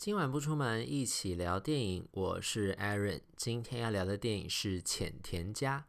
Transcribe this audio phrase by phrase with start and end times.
[0.00, 2.08] 今晚不出门，一起聊电影。
[2.12, 5.84] 我是 Aaron，今天要聊的电影是《浅田家》。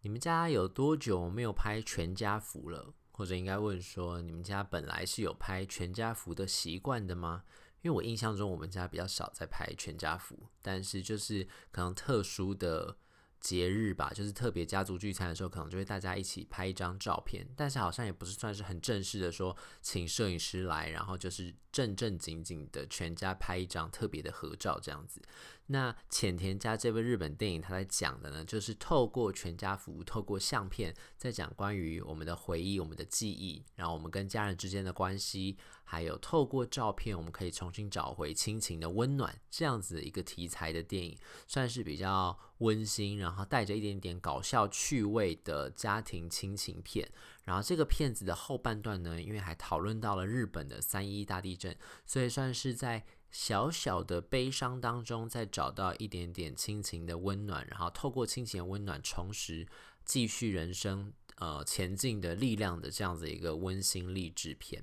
[0.00, 2.94] 你们家有多久没有拍全家福了？
[3.10, 7.42] 或者应该问说，你们家本来是有拍全家福的习惯的吗？
[7.82, 12.96] 因为我印象中，我们家比较少在拍全家福，但是就是可能特殊的。
[13.40, 25.22] 节日吧，就是特别家族聚餐的时候，可能就会大家一起拍一张照片，但是好像也不是算是很正式的说，请摄影师来，然后就是正正经经的全家拍一张特别的合照这样子。
[25.70, 47.06] 那浅田家这部日本电影，它在讲的呢，就是透过全家福，透过相片，在讲关于我们的回忆、我们的记忆，然后我们跟家人之间的关系，还有透过照片，我们可以重新找回亲情的温暖，这样子的一个题材的电影，算是比较温馨，然后带着一点点搞笑趣味的家庭亲情片。
[47.44, 59.66] 然后这个片子的后半段呢，因为还讨论到了日本的三一大地震，所以算是在小小的悲伤当中，再找到一点点亲情的温暖，然后透过亲情的温暖，重拾
[60.04, 64.82] 继续人生呃前进的力量的这样子一个温馨励志片。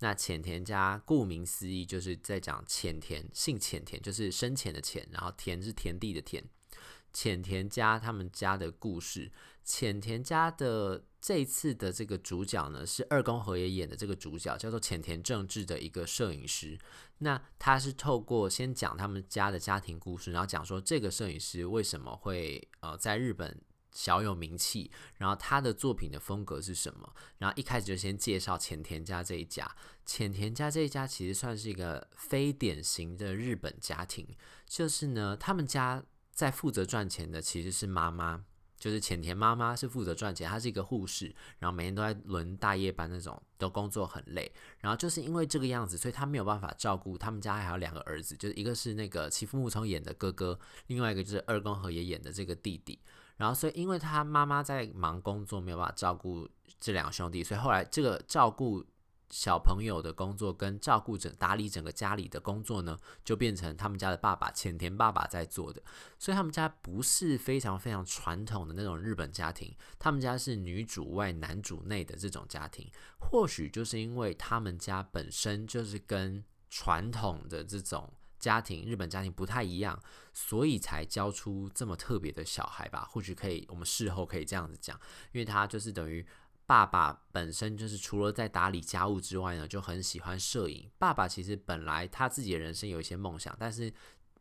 [0.00, 6.44] 那浅田家顾名思义就是在讲浅田，姓浅田就是深浅的浅，然后田是田地的田。
[7.12, 9.32] 浅田家他们家的故事，
[9.68, 16.78] 浅田家的这一次的这个主角呢，是二宫和也演的这个主角，叫做浅田正治的一个摄影师。
[17.18, 23.60] 那他是透过先讲他们家的家庭故事，然后讲说这个摄影师为什么会呃在日本
[23.92, 27.14] 小有名气，然后他的作品的风格是什么。
[27.36, 29.70] 然后一开始就先介绍浅田家这一家，
[30.06, 34.26] 浅田家这一家其实算是一个非典型的日本家庭，
[34.66, 36.02] 就是呢他们家。
[36.30, 38.44] 在负责赚钱的其实是妈妈，
[38.78, 44.50] 就是浅田妈妈是负责赚钱，她是一个护士，然后每天都在轮大夜班那种，都工作很累。
[44.80, 52.98] 然后就是因为这个样子，所以她没有办法照顾他们家还有两个儿子，就是一个是那个其父木聪演的哥哥，另外一个就是二宫和也演的这个弟弟。
[53.36, 56.48] 然后所以因为他妈妈在忙工作，没有办法照顾
[56.80, 58.84] 这两兄弟，所以后来这个照顾。
[59.30, 65.82] 小朋友的工作跟照顾整打理整个家里的工作呢，就变成他们家的爸爸浅田爸爸在做的。
[66.18, 72.90] 所以他们家不是非常非常传统的那种日本家庭，他们家是女主外男主内的这种家庭。
[73.18, 80.00] 或许就是因为他们家本身就是跟传统的这种家庭日本家庭不太一样，
[80.32, 83.06] 所以才教出这么特别的小孩吧。
[83.10, 84.98] 或许可以，我们事后可以这样子讲，
[85.32, 86.26] 因为他就是等于。
[86.68, 90.86] 爸爸本身就是除了在打理家务之外呢，就很喜欢摄影。
[90.98, 93.90] 爸爸其实本来他自己的人生有一些梦想，但是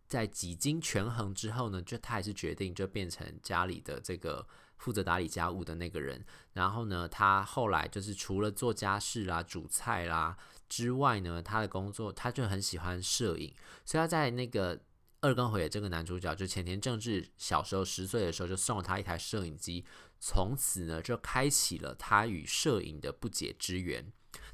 [0.09, 4.45] 在几经权衡之后呢，就他还是决定就变成家里的这个
[4.75, 6.21] 负责打理家务的那个人。
[6.51, 10.35] 然后呢，他后来就是除了做家事啦、煮菜啦
[10.67, 13.53] 之外呢，他的工作他就很喜欢摄影，
[13.85, 14.77] 所以他在那个。
[15.21, 19.83] 二更回这个男主角，就浅田正治小时候十岁的时候就送了他一台摄影机，
[20.19, 24.05] 从此呢就开启了他与摄影的不解之缘。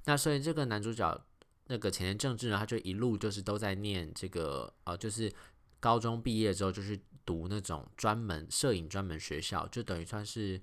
[0.05, 1.21] 那所以这个男主角
[1.67, 5.31] 那个浅田正治呢，他就一路就是都在念这个呃，就是
[5.81, 10.61] 高中毕业之后就是读那种专门摄影专门学校，就等于算是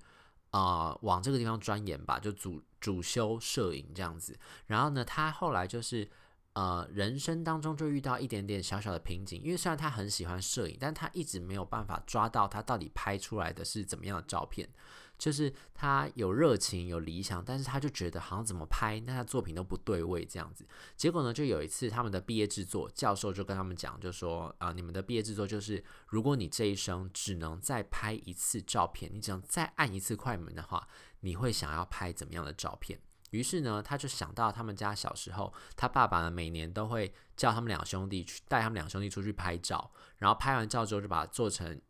[0.50, 4.38] 啊、往这个地方钻研吧，就主主修摄影这样子。
[4.66, 6.08] 然后呢，他后来就是。
[6.54, 14.68] 呃，人生当中就遇到一点点小小的瓶颈，因为虽然他很喜欢摄影，但他一直没有办法抓到他到底拍出来的是怎么样的照片。
[15.16, 20.66] 就是他有热情、有理想，但是他就觉得好像怎么拍，那他作品都不对位这样子。
[20.96, 30.88] 结果呢，就有一次他们的毕业制作，教授就跟他们讲，就说啊、你们的毕业制作就是，如果你这一生只能再拍一次照片，你只能再按一次快门的话，
[31.20, 32.98] 你会想要拍怎么样的照片？
[33.30, 41.80] 于是呢，他就想到他们家小时候，他爸爸呢每年都会叫他们两兄弟去带他们两兄弟出去拍照，然后拍完照之后就把它做成，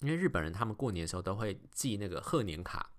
[0.00, 2.90] 因为日本人他们过年的时候都会寄那个贺年卡，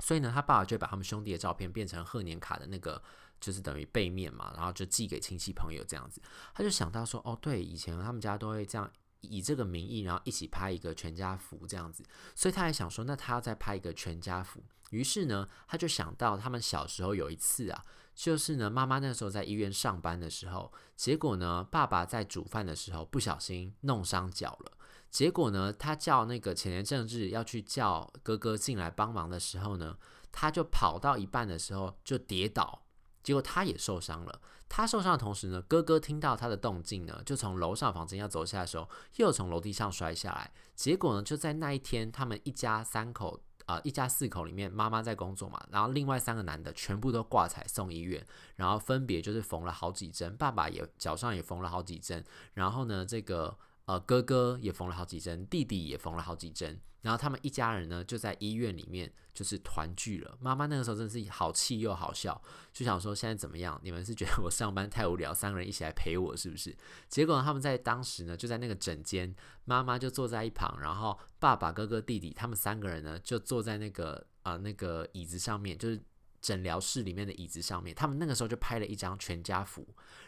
[0.00, 3.02] 所以呢，他爸爸就把他们兄弟的照片变成贺年卡的那个，
[3.40, 6.20] 就是等于背面嘛，然后就寄给亲戚朋友这样子。
[6.54, 8.90] 他就想到说，哦，对，以前他们家都会这样。
[9.20, 12.04] 以这个名义，然后一起拍一个全家福这样子，
[12.34, 14.62] 所以他还想说，那他要再拍一个全家福。
[14.90, 17.84] 于是呢，他就想到他们小时候有一次啊，
[18.14, 24.72] 就是呢，妈妈那时候在医院上班的时候，结果呢，爸爸在煮饭的时候不小心弄伤脚了。
[25.10, 29.96] 结果呢，他叫那个浅田正治要去叫哥哥进来帮忙的时候呢，
[30.30, 32.85] 他就跑到一半的时候就跌倒。
[33.26, 34.40] 结果他也受伤了。
[34.68, 40.52] 他受伤的同时呢，哥哥听到他的动静呢，就从楼上房间要走下的时候，又从楼梯上摔下来。
[40.76, 48.24] 结果呢，就在那一天，他们一家三口啊、一家四口里面，妈妈在工作嘛，然后另外三个男的全部都挂彩送医院，
[48.54, 52.24] 然后分别就是缝了好几针，爸爸也脚上也缝了好几针，
[52.54, 53.58] 然后呢，这个。
[53.86, 60.36] 呃，哥哥也缝了好几针，弟弟也缝了好几针，然后他们一家人呢就在医院里面就是团聚了。
[60.40, 62.42] 妈妈那个时候真的是好气又好笑，
[62.72, 63.80] 就想说现在怎么样？
[63.84, 66.76] 你们是觉得我上班太无聊，三个人一起来陪我是不是？
[67.08, 69.32] 结果他们在当时呢就在那个诊间，
[69.64, 76.02] 妈妈就坐在一旁，然后爸爸、哥哥、弟弟他们三个人呢就坐在那个啊、呃、那个椅子上面，就是。
[76.46, 79.84] 诊疗室里面的椅子上面，他们那个时候就拍了一张全家福，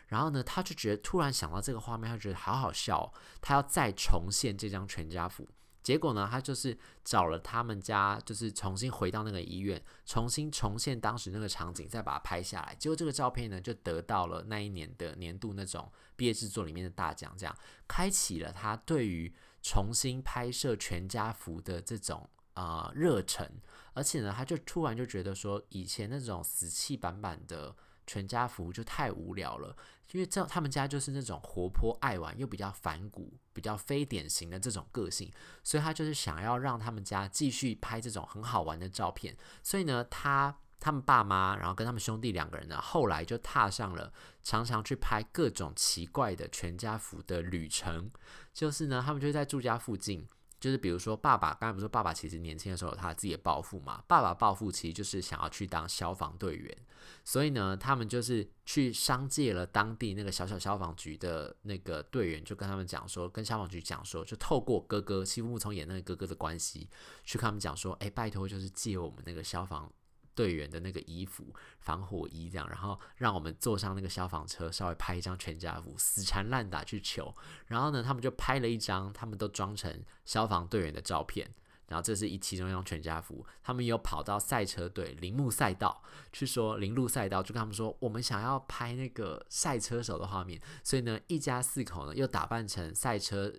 [0.09, 5.49] 然后呢，他就觉得突然想到这个画面，他觉得好好笑，他要再重现这张全家福。
[5.81, 12.75] 结果呢，他就是找了他们家，就是重新回到那个医院，重新重现当时那个场景，再把它拍下来。
[12.75, 17.57] 结果这个照片呢，就得到了那一年的年度那种毕业制作里面的大奖，这样
[17.87, 19.33] 开启了他对于
[19.63, 23.49] 重新拍摄全家福的这种啊热忱。
[23.93, 27.75] 而且呢，他就突然就觉得说，以前那种死气板板的
[28.07, 29.77] 全家福就太无聊了，
[30.13, 35.31] 因为这他们家就是那种活泼爱玩又比较反骨、比较非典型的这种个性，
[35.63, 39.37] 所以他就是想要让他们家继续拍这种很好玩的照片。
[39.63, 44.13] 所以呢，他他们爸妈，然后跟他们兄弟两个人呢，后来就踏上了
[44.43, 48.11] 常常去拍各种奇怪的全家福的旅程。
[48.55, 50.27] 就是呢，他们就在住家附近。
[50.61, 54.03] 就是比如说，爸爸刚才不是说爸爸其实年轻的时候他自己的抱负嘛？
[54.07, 56.77] 爸爸抱负其实就是想要去当消防队员，
[57.25, 66.89] 所以呢，他们就是去商借了当地那个小小消防局的那个队员，就跟他们讲说，跟消防局讲说，就透过哥哥西木聪演那个哥哥的关系，
[67.25, 69.93] 去跟他们讲说，哎，拜托，就是借我们那个消防。
[70.39, 77.35] 队员的那个衣服，防火衣这样，然后让我们坐上那个消防车，稍微拍一张全家福，死缠烂打去求。
[77.67, 81.51] 然后呢，他们就拍了一张，他们都装成消防队员的照片。
[81.89, 86.03] 然后这是一其中一张全家福，他们有跑到赛车队铃木赛道
[86.33, 90.61] 去说铃鹿赛道，就跟他们说，我们想要拍那个赛车手的画面。
[90.85, 93.53] 所以呢，一家四口呢又打扮成赛车，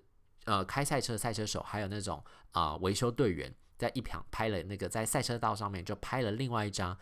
[0.45, 3.53] 呃，开赛车赛车手，还有那种啊、维修队员。
[3.79, 6.95] 在一旁拍了那个在赛车道上面就拍了另外一张，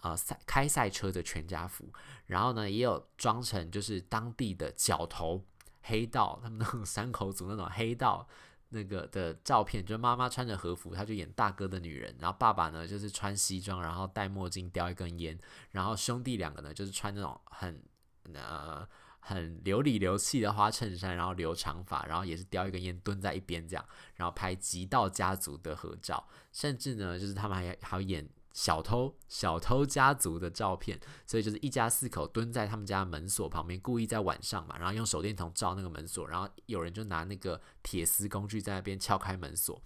[0.00, 1.92] 呃赛开赛车的全家福，
[2.26, 5.44] 然后呢也有装成就是当地的角头
[5.82, 8.26] 黑道，他们那种山口组那种黑道
[8.68, 15.36] 那个的照片，就妈妈穿着和服，他就演大哥的女人，然后爸爸呢就是穿西装，然后戴墨镜，叼一根烟，
[15.72, 17.82] 然后兄弟两个呢就是穿那种很
[18.32, 18.88] 呃。
[19.20, 23.84] 很流里流气的花衬衫，然后留长发，然后也是叼一根烟蹲在一边这样，
[24.14, 39.80] 然后拍极道家族的合照，甚至呢，就是他们还还演小偷小偷家族的照片，所以就是一家四口蹲在他们家门锁旁边，故意在晚上嘛，然后用手电筒照那个门锁，然后有人就拿那个铁丝工具在那边撬开门锁。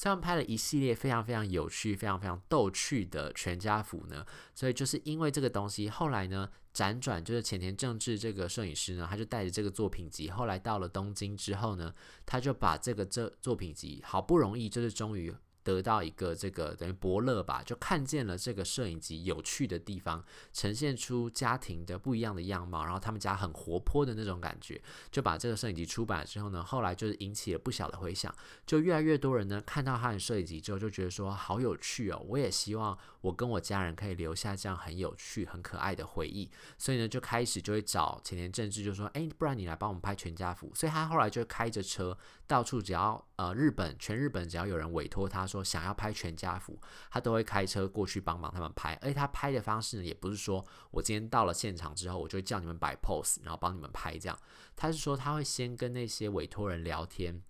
[0.00, 4.24] 他们拍了一系列非常非常有趣、非常非常逗趣的全家福呢，
[4.54, 11.92] 所以就是因为这个东西，后来呢辗转就是浅田正治这个摄影师呢，他就带着这个作品集，后来到了东京之后呢，
[12.24, 15.34] 他就把这个这作品集好不容易就是终于。
[15.68, 24.80] 得到一个这个等于伯乐吧，就看见了这个摄影集有趣的地方，呈现出家庭的不一样的样貌，然后他们家很活泼的那种感觉，
[25.10, 28.34] 就把这个摄影集出版了之后呢，后来就是引起了不小的回响，
[28.64, 45.57] 就越来越多人呢看到他的摄影集之后就觉得说好有趣哦，我也希望我跟我家人可以留下这样很有趣、很可爱的回忆，所以呢就开始就会找前田正治，就说哎，不然你来帮我们拍全家福，所以他后来就开着车到处，只要呃日本全日本只要有人委托他说。
[45.62, 48.94] 想要拍全家福，他都会开车过去帮忙他们拍。
[49.02, 54.38] 而且他拍的方式呢，也不是说我今天到了现场之后，我就叫你们摆 pose，然后帮你们拍这样。
[54.76, 57.42] 他是说他会先跟那些委托人聊天，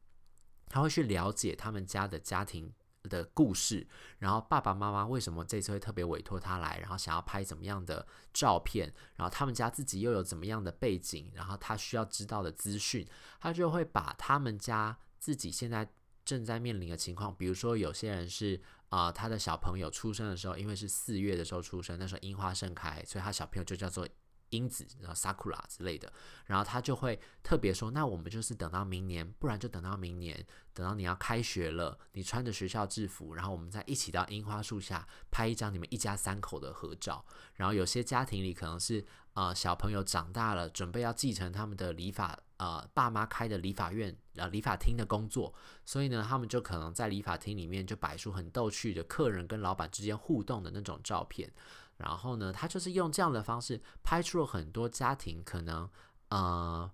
[0.68, 2.72] 他会去了解他们家的家庭
[3.04, 3.86] 的故事，
[4.18, 13.06] 然后爸爸妈妈为什么这次会特别委托他来，然后想要拍怎么样的照片，然后他们家自己又有怎么样的背景，然后他需要知道的资讯，
[13.40, 15.90] 他就会把他们家自己现在。
[16.28, 24.06] 正在面临的情况，比如说有些人是啊、呃，他的小朋友出生的时候，因为是四月的时候出生，那时候樱花盛开，所以他小朋友就叫做
[24.50, 26.12] 樱子，然后 sakura 之类的，
[26.44, 37.24] 然后他就会特别说，那我们就是等到明年，不然就等到明年，等到你要开学了，你穿着学校制服，然后我们再一起到樱花树下拍一张你们一家三口的合照。
[37.54, 42.38] 然后有些家庭里可能是啊、呃，小朋友长大了，准备要继承他们的礼法。
[42.58, 51.50] 呃，爸妈开的理发院，呃，理发厅的工作，所以呢，他们就可能在理发厅里面就摆出很逗趣的客人跟老板之间互动的那种照片。
[51.98, 55.88] 然后呢，他就是用这样的方式拍出了很多家庭可能
[56.30, 56.90] 呃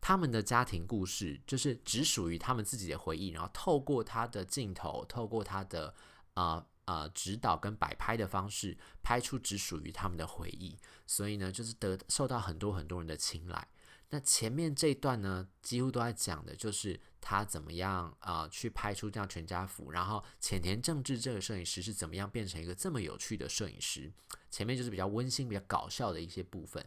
[0.00, 5.92] 他们的家庭故事，就是只属于他们自己的回忆，然后透过他的镜头，透过他的
[6.34, 13.68] 呃呃指导跟摆拍的方式，拍出只属于他们的回忆，所以呢，就是得受到很多很多人的青睐。
[14.10, 24.10] 那前面这一段呢，几乎都在讲的就是他怎么样啊、去拍出这样全家福，然后浅田正治这个摄影师是怎么样变成一个这么有趣的摄影师。
[24.50, 26.84] 前面就是比较温馨、比较搞笑的一些部分。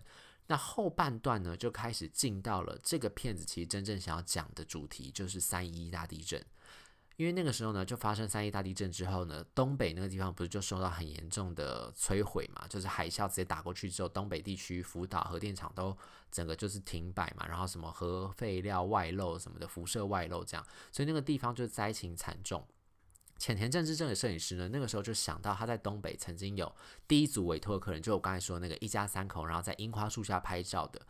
[0.47, 6.43] 那后半段呢，就开始进到了这个片子其实真正想要讲的主题，就是三一一大地震。
[7.17, 12.65] 因为那个时候呢，就发生三一大地震之后呢，东北那个地方不是就受到很严重的摧毁嘛？
[12.67, 15.95] 就是海啸直接打过去之后，东北地区福岛核电厂都
[16.31, 22.65] 整个就是停摆嘛，然后什么核废料外漏什么的，辐射外漏这样，所以那个地方就灾情惨重。
[23.37, 26.75] 浅田正治这个摄影师呢，那个时候就想到他在东北曾经有
[27.07, 31.01] 第一组委托的客人，就我刚才说那个一家三口，然后在樱花树下拍照的，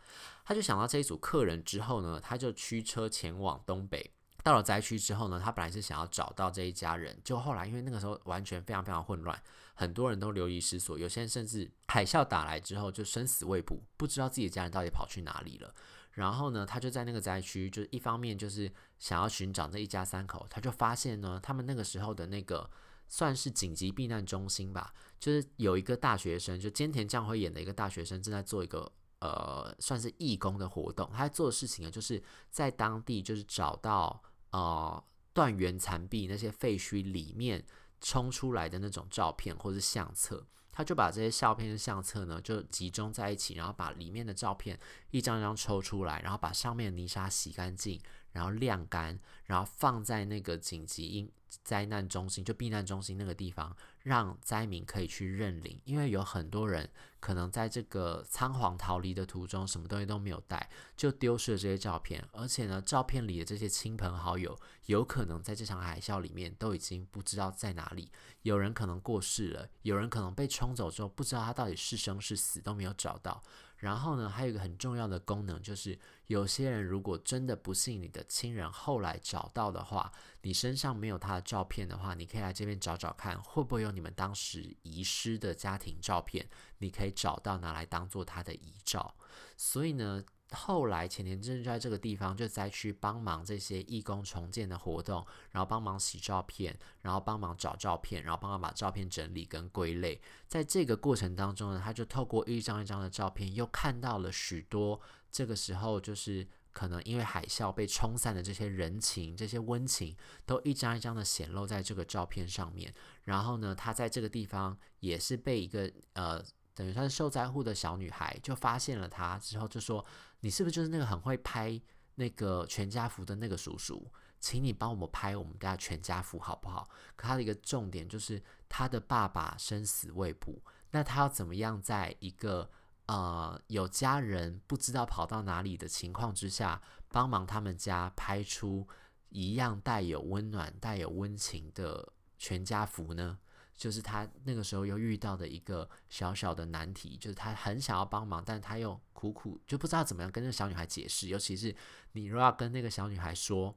[0.44, 4.12] 他就想到这一组客人之后呢，他就驱车前往东北。
[4.42, 9.40] 到了灾区之后呢，他本来是想要找到这一家人，就后来因为那个时候完全非常非常混乱，
[9.74, 15.72] 很多人都流离失所，有些人甚至海啸打来之后就生死未卜，不知道自己的家人到底跑去哪里了。
[16.14, 22.68] 然后呢，他就在那个灾区，就是一方面就是想要寻找这一家三口，他就发现呢，他们那个时候的那个
[23.06, 32.20] 算是紧急避难中心吧，就是有一个大学生，就菅田将晖演的一个大学生正在做一个呃算是义工的活动，他做的事情呢，就是
[32.50, 34.20] 在当地就是找到。
[34.52, 37.64] 呃，断垣残壁那些废墟里面
[38.00, 44.78] 冲出来的那种照片或是相册，他就把这些照片跟相册呢就集中在一起，然后把里面的照片
[45.10, 48.00] 一张张抽出来，然后把上面的泥沙洗干净，
[48.32, 51.30] 然后晾干，然后放在那个紧急应
[51.62, 56.90] 灾难中心就避难中心那个地方，让灾民可以去认领，因为有很多人。
[57.22, 62.26] 可能在这个仓皇逃离的途中，什么东西都没有带，就丢失了这些照片。
[62.32, 68.10] 而且呢，照片里的这些亲朋好友，有可能在这场海啸里面都已经不知道在哪里。
[68.42, 73.40] 有人可能过世了，有人可能被冲走之后，不知道他到底是生是死都没有找到。
[73.82, 75.98] 然后呢，还有一个很重要的功能，就是
[76.28, 80.12] 有些人如果真的不幸你的亲人后来找到的话，
[80.42, 86.48] 你身上没有他的照片的话，你可以来这边找找看，会不会有你们当时遗失的家庭照片，
[86.78, 89.14] 你可以找到拿来当做他的遗照。
[89.56, 90.24] 所以呢。
[90.52, 100.20] 后来前田正治就在这个地方就灾区帮忙这些义工重建的活动，然后帮忙洗照片，然后帮忙找照片，然后帮忙把照片整理跟归类。
[100.46, 112.92] 在这个过程当中呢，他就透过一张一张的照片，又看到了许多这个时候就是可能因为海啸被冲散的这些人情、这些温情，都一张一张的显露在这个照片上面。
[113.24, 116.44] 然后呢，他在这个地方也是被一个呃。
[116.74, 120.04] 等于他是受灾户的小女孩，就发现了他之后就说
[120.40, 121.80] ：“你是不是就是那个很会拍
[122.14, 124.10] 那个全家福的那个叔叔？
[124.40, 132.70] 请你帮我们拍我们家全家福好不好？”可他的一个重点就是他的爸爸生死未卜，那他要怎么样在一个
[133.06, 138.88] 呃有家人不知道跑到哪里的情况之下，帮忙他们家拍出
[139.28, 143.38] 一样带有温暖、带有温情的全家福呢？
[143.82, 151.26] 就是他那个时候又遇到的一个小小的难题，就是他很想要帮忙，但他又苦苦就不知道怎么样跟那个小女孩解释。
[151.26, 151.74] 尤其是
[152.12, 153.76] 你若要跟那个小女孩说，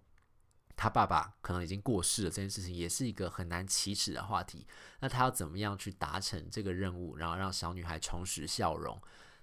[0.76, 4.68] 他爸爸可能已经过世了，这件事情也是一个很难启齿的话题。
[5.00, 9.02] 那他要怎么样去达成这个任务，然后让小女孩重拾笑容？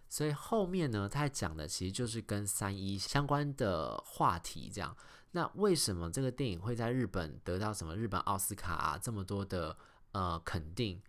[0.08, 4.70] 所以后面呢，他讲的其实就是跟三一相关的话题。
[4.72, 4.96] 这样，
[5.32, 9.76] 那为什么这个电影会在日本得到什么日本奥斯卡啊这么多的？
[10.12, 11.00] 呃，肯定，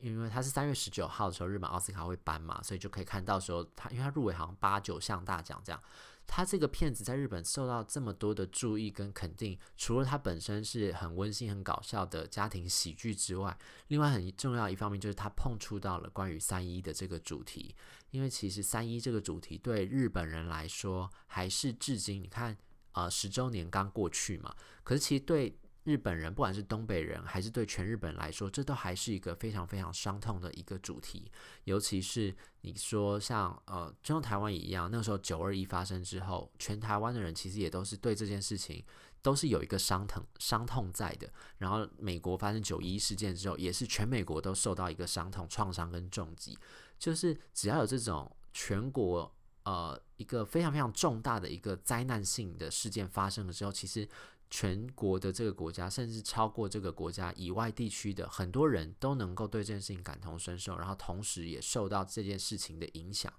[0.00, 5.82] 因为他是三月十九号的时候，日本奥斯卡会颁嘛，所以就可以看到时候他，因为他入围好像八九项大奖这样，
[6.26, 13.56] 他这个片子在日本受到这么多的注意跟肯定，除了他本身是很温馨、很搞笑的家庭喜剧之外，
[13.88, 17.74] 另外很重要一方面就是他碰触到了关于三一的这个主题，
[18.10, 22.56] 因为其实三一这个主题对日本人来说，还是至今你看，
[22.92, 25.56] 呃，十周年刚过去嘛，可是其实对。
[25.84, 31.30] 日本人，不管是东北人还是对全日本来说，这都还是一个非常非常伤痛的一个主题。
[31.64, 38.84] 尤其是你说像呃，就像台湾也一样，那时候九二一发生之后，全台湾的人其实也都是对这件事情
[39.22, 41.32] 都是有一个伤疼伤痛在的。
[41.56, 46.58] 然后美国发生九一事件之后，也是全美国都受到一个伤痛创伤跟重击。
[46.98, 49.34] 就是只要有这种全国
[49.64, 54.06] 呃一个非常非常重大的一个灾难性的事件发生了之后，其实。
[54.50, 63.32] 全国的这个国家，甚至超过这个国家以外地区的很多人都能够对这件事情感同身受，然后同时也受到这件事情的影响。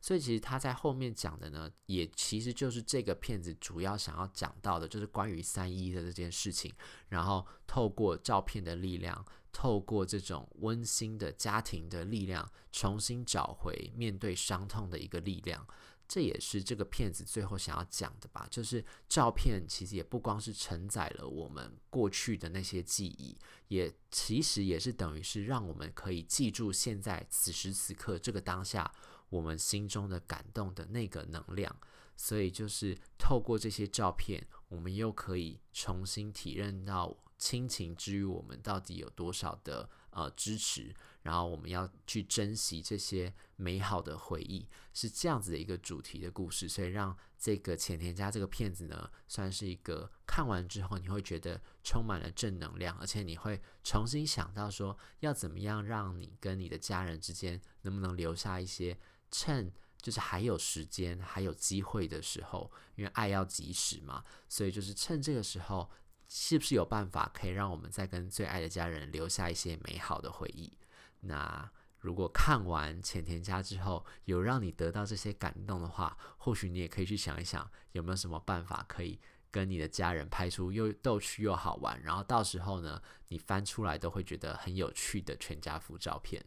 [0.00, 6.72] 所以其实他在后面讲的呢，也其实就是这个片子主要想要讲到的，就是关于三一的这件事情。
[7.08, 15.66] 然后透过照片的力量，透过这种温馨的家庭的力量，重新找回面对伤痛的一个力量。
[16.08, 23.36] 这也是这个片子最后想要讲的吧，就是照片其实也不光是承载了我们过去的那些记忆，
[23.68, 28.90] 也其实也是等于是让我们可以记住现在此时此刻这个当下
[29.28, 31.76] 我们心中的感动的那个能量。
[32.16, 40.92] 所以就是透过这些照片，我们又可以重新体认到亲情之于我们到底有多少的呃支持。
[41.28, 58.98] 然后我们要去珍惜这些美好的回忆，是这样子的一个主题的故事，所以让这个浅田家这个片子呢，算是一个看完之后你会觉得充满了正能量，而且你会重新想到说要怎么样让你跟你的家人之间能不能留下一些，
[59.30, 59.70] 趁
[60.00, 65.90] 就是还有时间还有机会的时候，因为爱要及时嘛，所以就是趁这个时候，
[66.26, 70.72] 是不是有办法可以让我们再跟最爱的家人留下一些美好的回忆？
[71.20, 79.20] 那如果看完浅田家之后，有让你得到这些感动的话，或许你也可以去想一想，有没有什么办法可以
[79.50, 86.44] 跟你的家人拍出又逗趣又好玩，然后到时候呢，你翻出来都会觉得很有趣的全家福照片。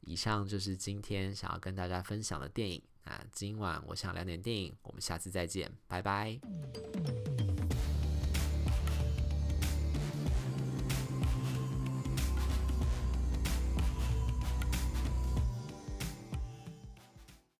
[0.00, 2.82] 以上就是今天想要跟大家分享的电影。
[3.04, 6.38] 那今晚我想聊点电影，我们下次再见，拜拜。